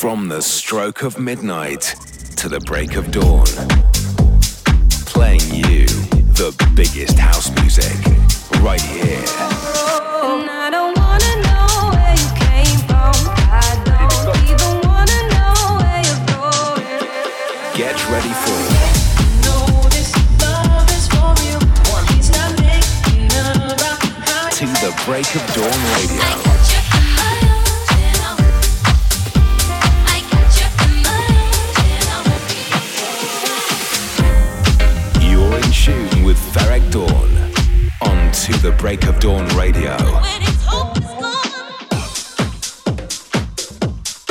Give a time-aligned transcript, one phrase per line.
[0.00, 1.94] From the stroke of midnight
[2.36, 3.44] to the break of dawn.
[5.04, 5.84] Playing you
[6.40, 7.92] the biggest house music
[8.62, 9.20] right here.
[17.76, 18.80] Get ready for you.
[24.56, 26.49] to the break of dawn radio.
[36.52, 37.08] Ferreck Dawn
[38.02, 39.96] on To the Break of Dawn Radio.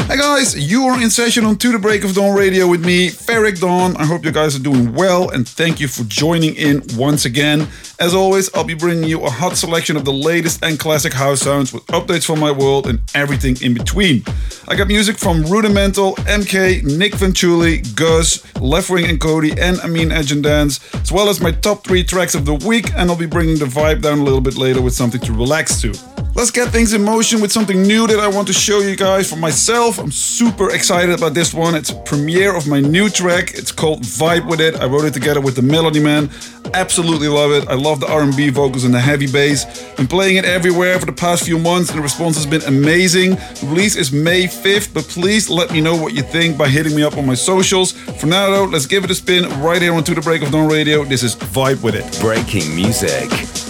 [0.07, 3.09] Hey guys, you are in session on To the Break of Dawn Radio with me,
[3.09, 3.95] Ferreck Dawn.
[3.95, 7.67] I hope you guys are doing well and thank you for joining in once again.
[7.99, 11.41] As always, I'll be bringing you a hot selection of the latest and classic house
[11.41, 14.23] sounds with updates from my world and everything in between.
[14.71, 20.09] I got music from Rudimental, MK, Nic Fanciulli, GUZ, Leftwing and Kody, and Amine
[20.43, 23.57] Dance, as well as my top three tracks of the week, and I'll be bringing
[23.57, 26.18] the vibe down a little bit later with something to relax to.
[26.35, 29.29] Let's get things in motion with something new that I want to show you guys
[29.29, 29.99] for myself.
[29.99, 31.75] I'm super excited about this one.
[31.75, 33.55] It's a premiere of my new track.
[33.55, 34.75] It's called Vibe With It.
[34.75, 36.29] I wrote it together with the Melody Men.
[36.73, 37.67] Absolutely love it.
[37.67, 39.65] I love the R&B vocals and the heavy bass.
[39.95, 43.31] Been playing it everywhere for the past few months and the response has been amazing.
[43.31, 46.95] The release is May 5th, but please let me know what you think by hitting
[46.95, 47.91] me up on my socials.
[47.91, 50.51] For now though, let's give it a spin right here on To The Break of
[50.51, 51.03] Dawn Radio.
[51.03, 52.21] This is Vibe With It.
[52.21, 53.29] Breaking music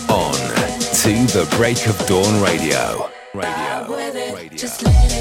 [0.10, 0.49] on
[1.00, 3.10] To The Break of Dawn Radio.
[3.34, 4.36] Radio.
[4.36, 5.19] Radio.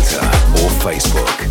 [0.00, 0.24] Twitter
[0.64, 1.49] or Facebook.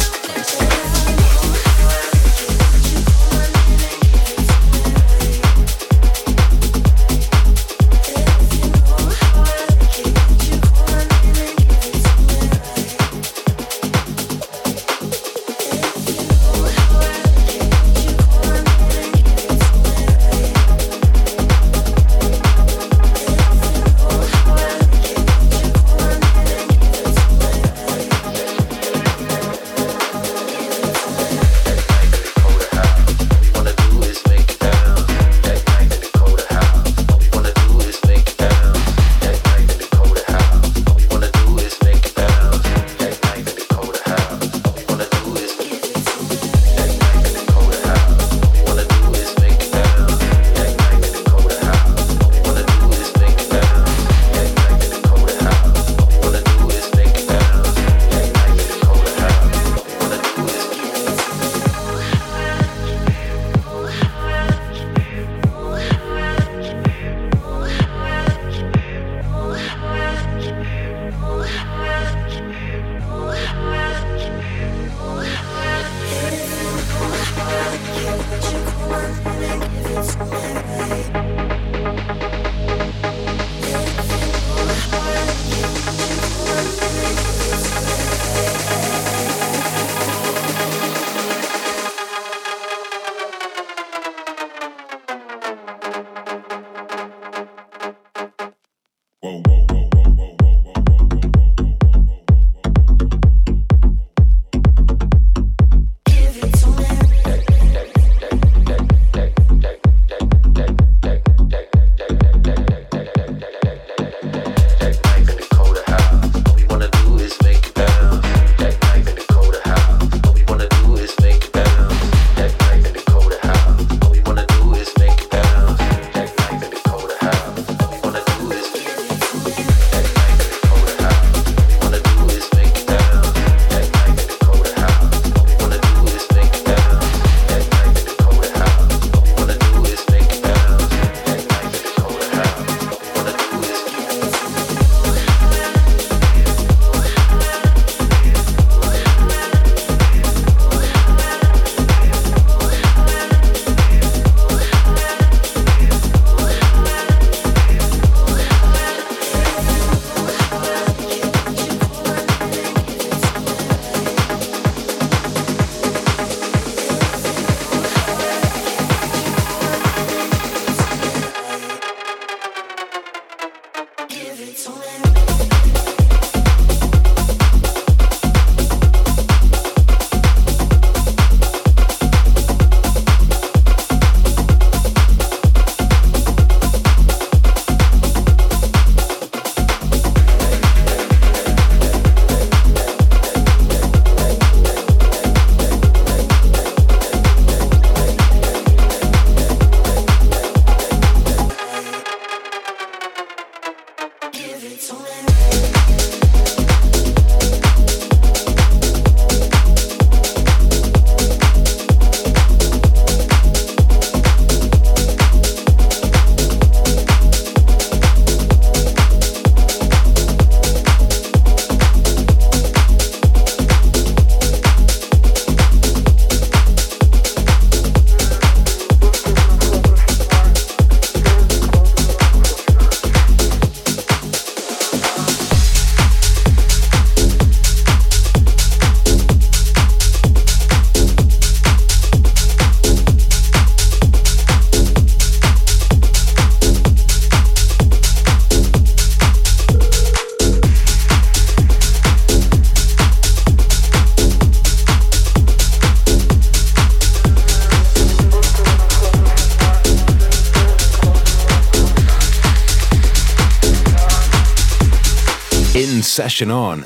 [266.20, 266.86] Session on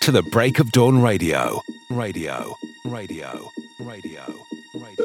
[0.00, 1.62] to the break of dawn radio.
[1.90, 2.56] Radio,
[2.86, 5.04] radio, radio, radio.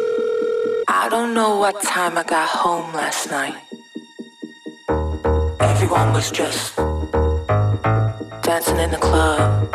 [0.88, 3.62] I don't know what time I got home last night.
[5.60, 6.77] Everyone was just
[8.44, 9.75] dancing in the club.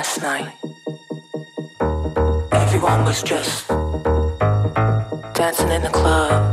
[0.00, 0.54] last night.
[2.52, 3.68] Everyone was just
[5.34, 6.49] dancing in the club.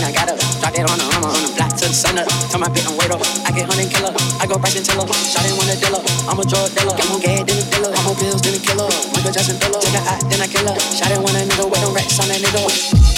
[0.00, 2.24] and I gotta drop it on the hummer, on the block to the center.
[2.48, 3.20] Tell my bitch I'm wait up.
[3.44, 4.12] I get hunting killer.
[4.40, 5.12] I go price and tell her.
[5.12, 6.00] Shot in one a dealer.
[6.24, 6.96] I'm a drug dealer.
[6.96, 7.92] I'm on gas, then a dealer.
[7.92, 8.88] I'm on pills, then a killer.
[9.12, 9.80] Michael Jackson thriller.
[9.84, 10.76] Take a hot, then I kill her.
[10.96, 13.09] Shot in one a nigga, wait them racks on that nigga.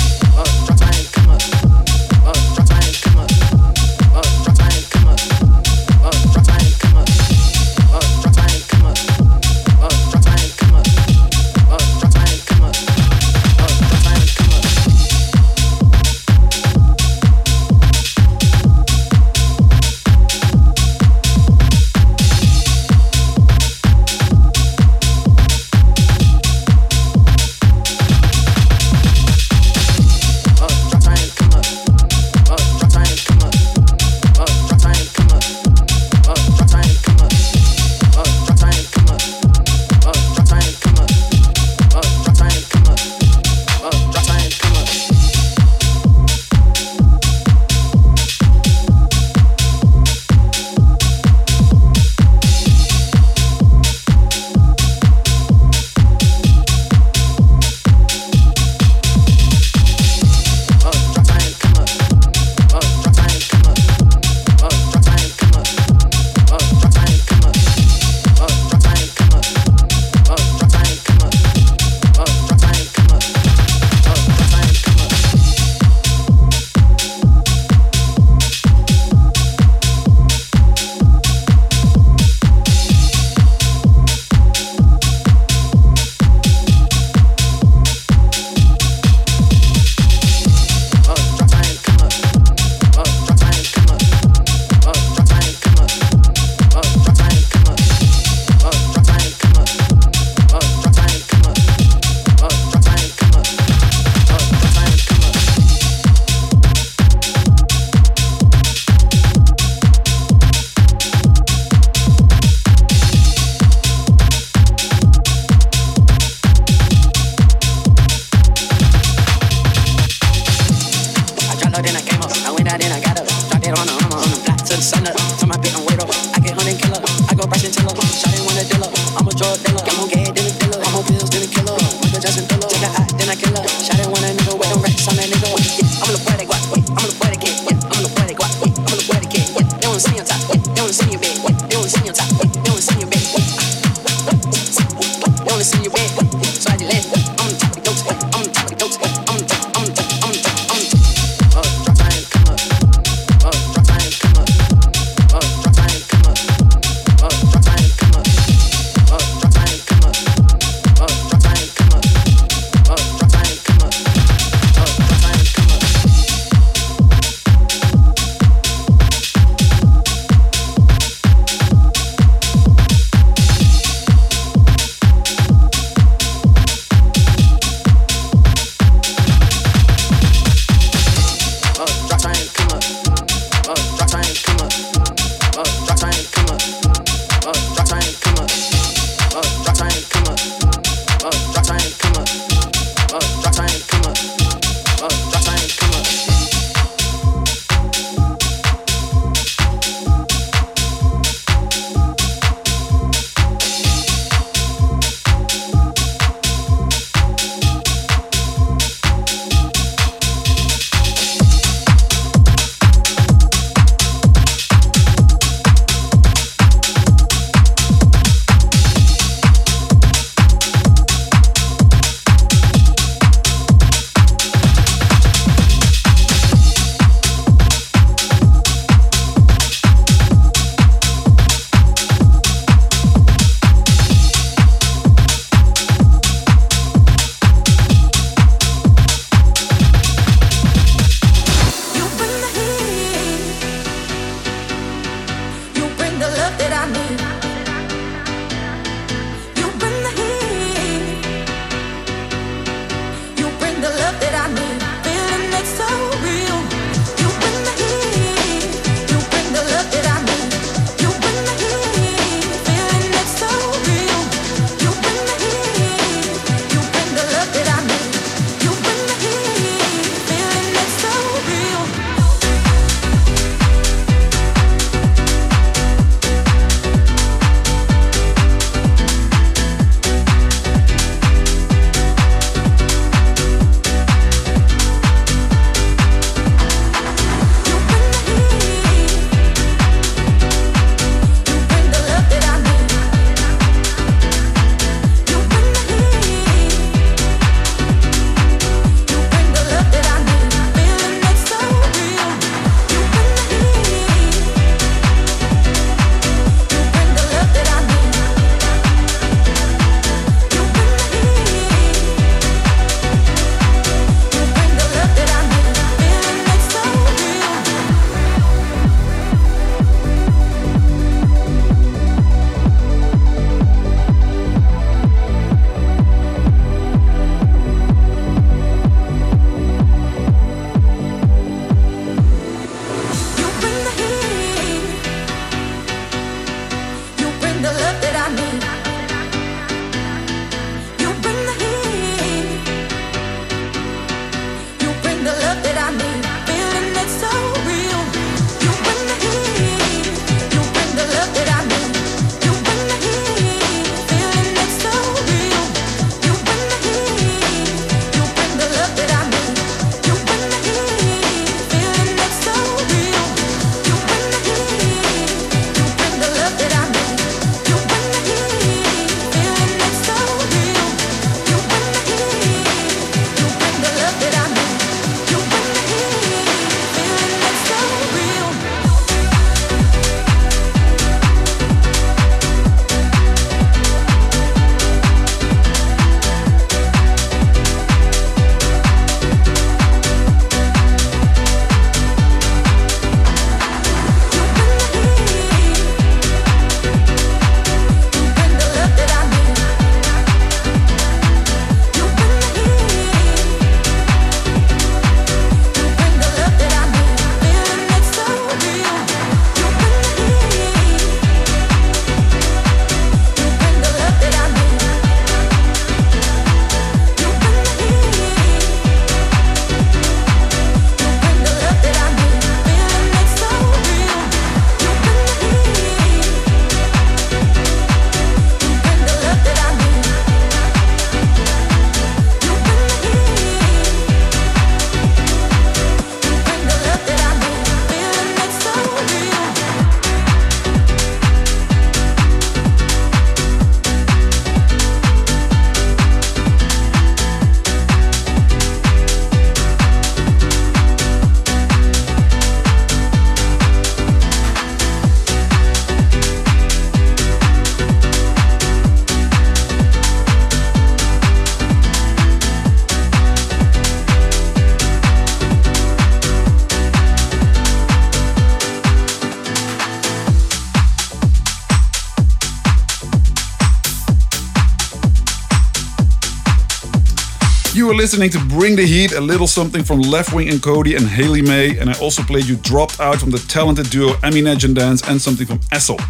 [478.03, 481.79] Listening to Bring the Heat, a little something from Leftwing and Kody and Hayley May,
[481.79, 485.09] and I also played you Dropped Out from the talented duo Amine Edge and Dance
[485.09, 486.01] and something from Essel.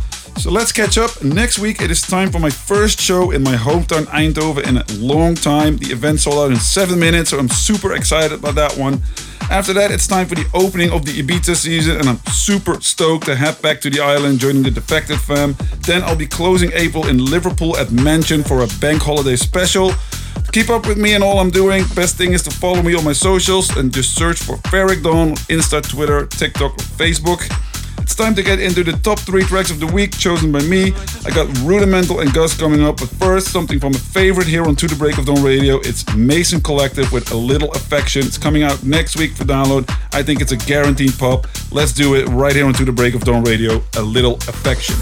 [0.40, 1.22] So let's catch up.
[1.22, 4.84] Next week it is time for my first show in my hometown Eindhoven in a
[5.06, 5.76] long time.
[5.76, 9.02] The event sold out in seven minutes, so I'm super excited about that one.
[9.50, 13.26] After that, it's time for the opening of the Ibiza season, and I'm super stoked
[13.26, 15.56] to head back to the island, joining the Defected fam.
[15.80, 19.92] Then I'll be closing April in Liverpool at Mansion for a bank holiday special.
[20.52, 21.84] Keep up with me and all I'm doing.
[21.94, 25.34] Best thing is to follow me on my socials and just search for Ferreck Dawn
[25.48, 27.50] Insta, Twitter, TikTok, or Facebook.
[28.12, 30.92] It's time to get into the top three tracks of the week chosen by me.
[31.24, 34.76] I got Rudimental and GUZ coming up, but first, something from a favorite here on
[34.76, 35.76] To The Break of Dawn Radio.
[35.78, 38.26] It's Mason Collective with A Little Affection.
[38.26, 39.88] It's coming out next week for download.
[40.12, 41.46] I think it's a guaranteed pop.
[41.70, 43.82] Let's do it right here on To The Break of Dawn Radio.
[43.96, 44.96] A Little Affection.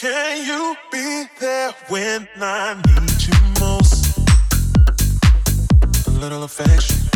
[0.00, 4.18] Can you be there when I need you most?
[6.06, 7.09] A little affection.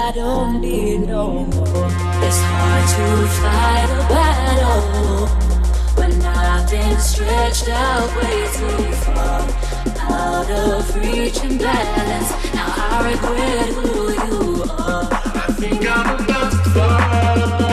[0.00, 1.90] I don't need no more.
[2.26, 3.06] It's hard to
[3.40, 5.26] fight a battle
[5.98, 9.40] when I've been stretched out way too far,
[10.08, 12.30] out of reach and balance.
[12.54, 15.08] Now I regret who you are.
[15.10, 17.67] I think I'm about to fall.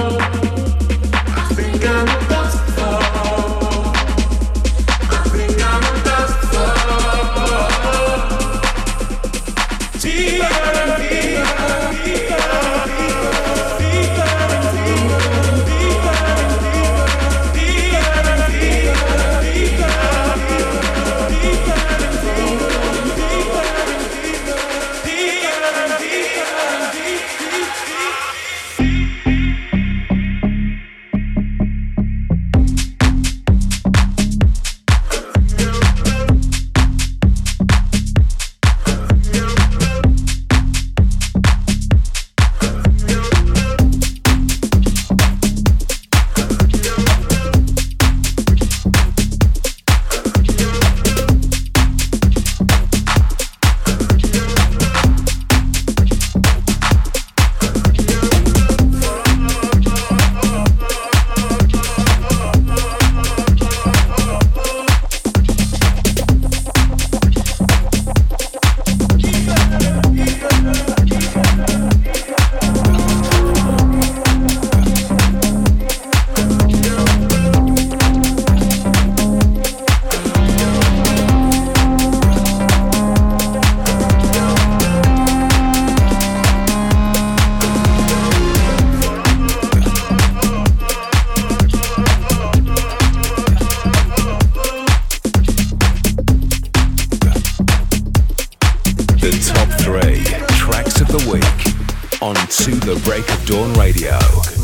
[102.25, 104.54] on To the Break of Dawn Radio.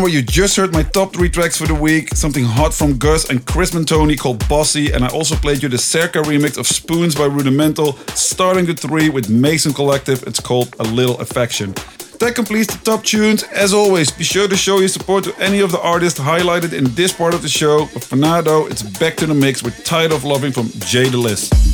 [0.00, 2.08] Where you just heard my top three tracks for the week.
[2.16, 5.76] Something hot from GUZ and Krizman Toni called Bossy, and I also played you the
[5.76, 10.24] Cerca remix of Spoons by Rudimental, starting the three with Mason Collective.
[10.26, 11.72] It's called A Little Affection.
[12.18, 13.44] That completes the top tunes.
[13.44, 16.84] As always, be sure to show your support to any of the artists highlighted in
[16.94, 17.86] this part of the show.
[17.92, 21.10] But for now, though, it's back to the mix with Tired of Loving from Jay
[21.10, 21.71] De Lys.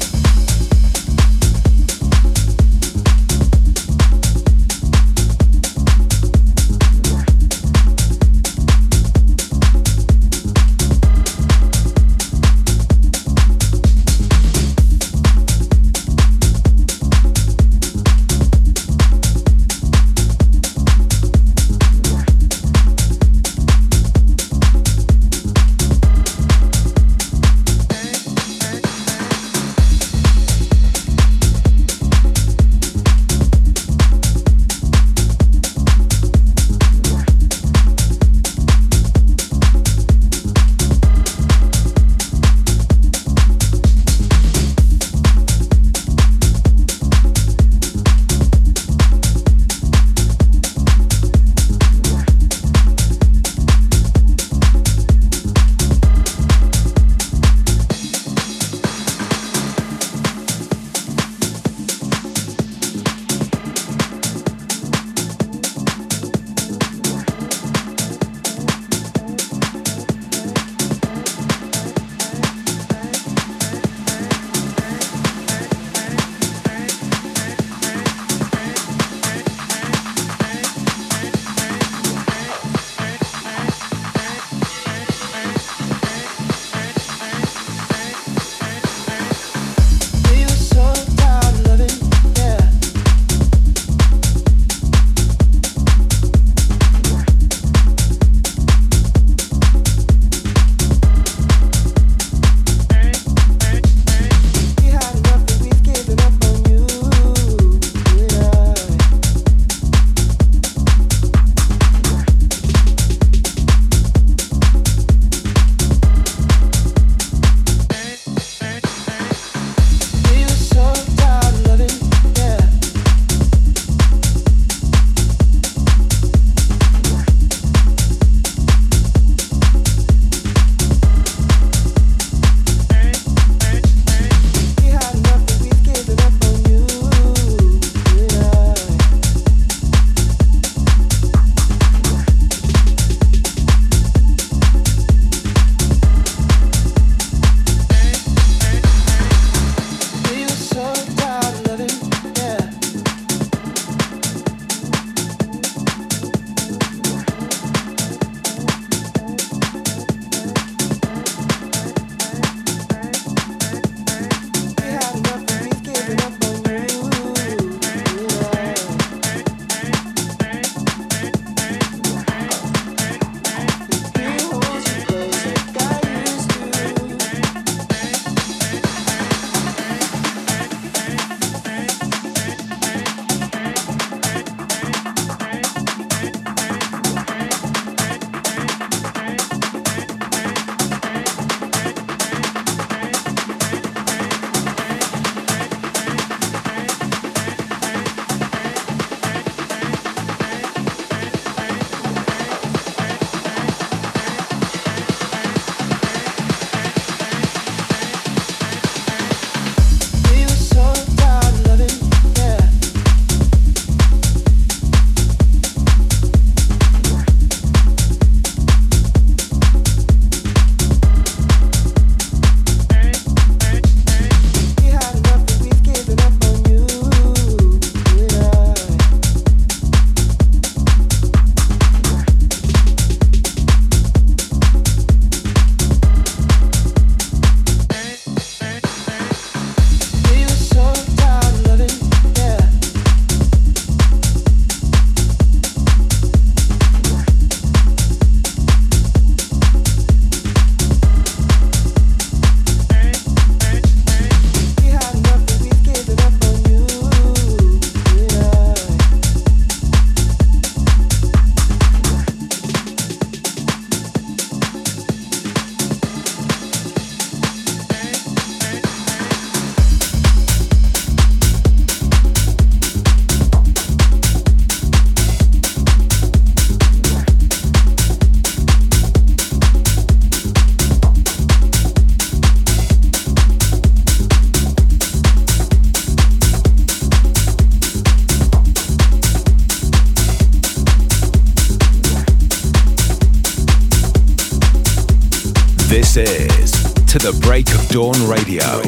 [297.90, 298.87] Dawn Radio.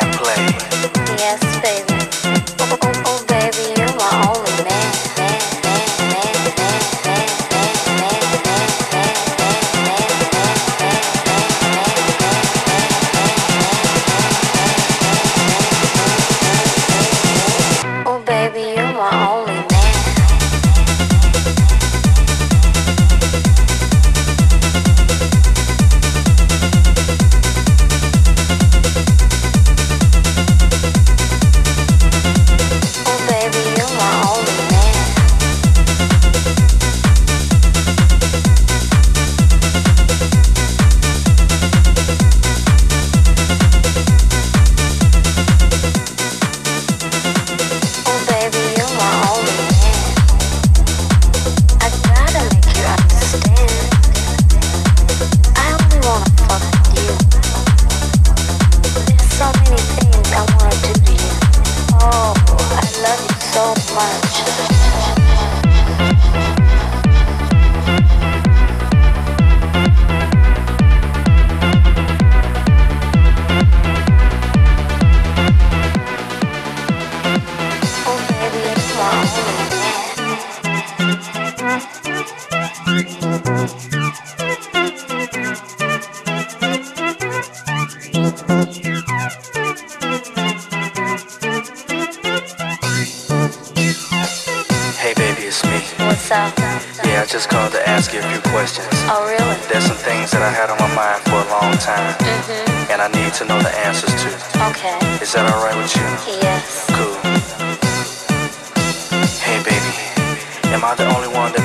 [0.00, 0.36] and play.
[1.18, 2.99] Yes, baby.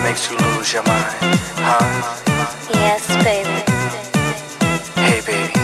[0.06, 1.18] makes you lose your mind,
[1.66, 1.82] huh?
[2.78, 3.58] Yes, baby.
[5.02, 5.58] Hey, baby,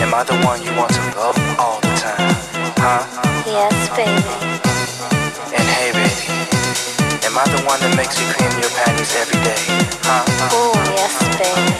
[0.00, 2.32] am I the one you want to love all the time,
[2.80, 3.04] huh?
[3.44, 4.24] Yes, baby.
[5.52, 6.32] And hey, baby,
[7.28, 9.60] am I the one that makes you cream your panties every day,
[10.08, 10.24] huh?
[10.56, 11.76] Oh, yes, baby.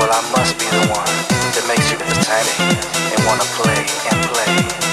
[0.00, 1.12] Well, I must be the one
[1.60, 2.56] that makes you entertaining
[3.12, 4.89] and wanna play and play.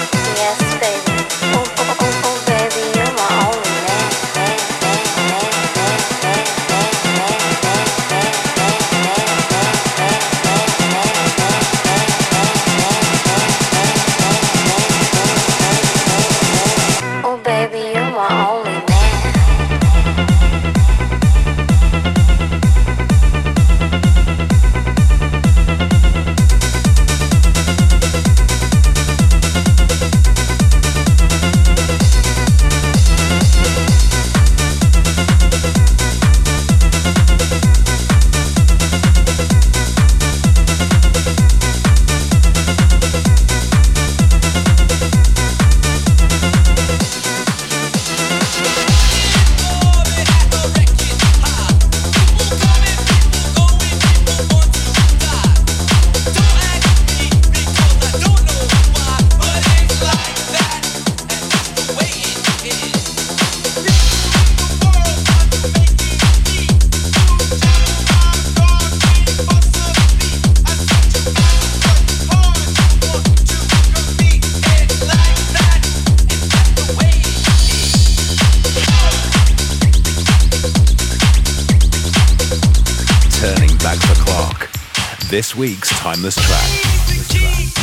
[85.58, 87.77] week's Timeless Track.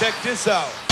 [0.00, 0.89] Check this out.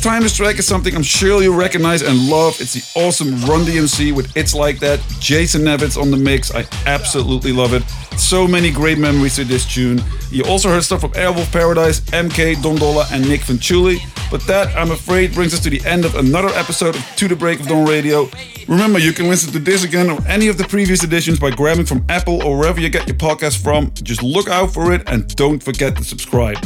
[0.00, 2.58] This week's timeless track is something I'm sure you recognize and love.
[2.58, 4.98] It's the awesome Run DMC with It's Like That.
[5.20, 6.50] Jason Nevins on the mix.
[6.54, 7.82] I absolutely love it.
[8.18, 10.02] So many great memories to this tune.
[10.30, 13.98] You also heard stuff from Airwolf Paradise, MK, Dom Dolla, and Nic Fanciulli.
[14.30, 17.36] But that, I'm afraid, brings us to the end of another episode of To the
[17.36, 18.30] Break of Dawn Radio.
[18.68, 21.84] Remember, you can listen to this again or any of the previous editions by grabbing
[21.84, 23.92] from Apple or wherever you get your podcast from.
[24.02, 26.56] Just look out for it and don't forget to subscribe.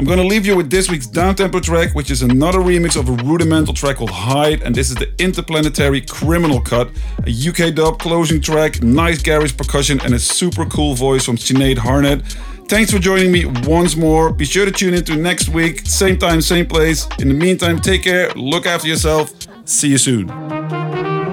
[0.00, 3.24] I'm gonna leave you with this week's downtempo track, which is another remix of a
[3.24, 6.90] rudimental track called Hide, and this is the Interplanetary Criminal Cut,
[7.26, 11.78] a UK dub closing track, nice garage percussion, and a super cool voice from Sinead
[11.78, 12.22] Harnett.
[12.68, 14.32] Thanks for joining me once more.
[14.32, 17.08] Be sure to tune in to next week, same time, same place.
[17.18, 19.34] In the meantime, take care, look after yourself.
[19.64, 20.28] See you soon.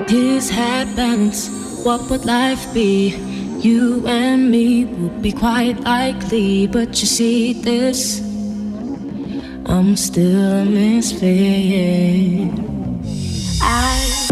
[0.08, 1.50] His had balance,
[1.84, 3.10] what would life be?
[3.60, 8.25] You and me would be quite likely, but you see this.
[9.68, 12.52] I'm still a misfit.
[13.62, 14.25] I